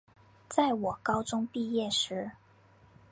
[0.49, 2.31] 在我高中毕业时